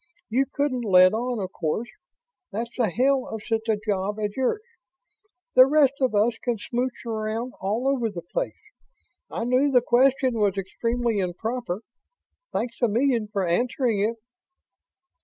[0.31, 1.87] You couldn't let on, of course.
[2.51, 4.63] That's the hell of such a job as yours.
[5.53, 8.57] The rest of us can smooch around all over the place.
[9.29, 11.81] I knew the question was extremely improper
[12.51, 14.15] thanks a million for answering it."